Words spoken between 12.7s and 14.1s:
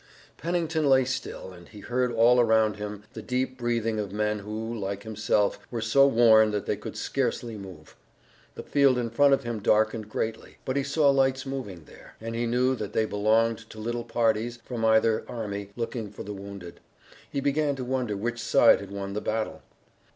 that they belonged to little